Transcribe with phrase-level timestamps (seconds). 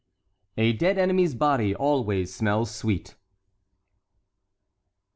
[0.57, 3.15] A DEAD ENEMY'S BODY ALWAYS SMELLS SWEET.